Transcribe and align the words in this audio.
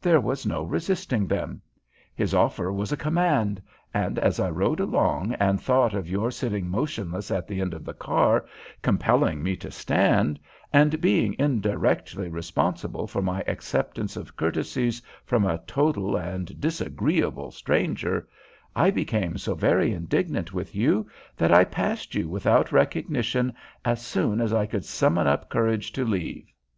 There 0.00 0.18
was 0.18 0.46
no 0.46 0.62
resisting 0.62 1.26
them. 1.26 1.60
His 2.14 2.32
offer 2.32 2.72
was 2.72 2.90
a 2.90 2.96
command; 2.96 3.60
and 3.92 4.18
as 4.18 4.40
I 4.40 4.48
rode 4.48 4.80
along 4.80 5.34
and 5.34 5.60
thought 5.60 5.92
of 5.92 6.08
your 6.08 6.30
sitting 6.30 6.70
motionless 6.70 7.30
at 7.30 7.46
the 7.46 7.60
end 7.60 7.74
of 7.74 7.84
the 7.84 7.92
car, 7.92 8.46
compelling 8.80 9.42
me 9.42 9.56
to 9.56 9.70
stand, 9.70 10.40
and 10.72 11.02
being 11.02 11.36
indirectly 11.38 12.30
responsible 12.30 13.06
for 13.06 13.20
my 13.20 13.42
acceptance 13.46 14.16
of 14.16 14.38
courtesies 14.38 15.02
from 15.26 15.44
a 15.44 15.58
total 15.66 16.16
and 16.16 16.58
disagreeable 16.58 17.50
stranger, 17.50 18.26
I 18.74 18.90
became 18.90 19.36
so 19.36 19.54
very 19.54 19.92
indignant 19.92 20.54
with 20.54 20.74
you 20.74 21.08
that 21.36 21.52
I 21.52 21.62
passed 21.62 22.14
you 22.14 22.26
without 22.26 22.72
recognition 22.72 23.52
as 23.84 24.00
soon 24.00 24.40
as 24.40 24.50
I 24.50 24.64
could 24.64 24.86
summon 24.86 25.26
up 25.26 25.50
courage 25.50 25.92
to 25.92 26.06
leave. 26.06 26.50